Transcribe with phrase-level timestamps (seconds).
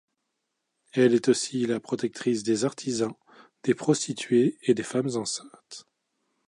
[0.93, 3.13] Elle est aussi la protectrice des artisans,
[3.61, 5.85] des prostituées et des femmes enceintes.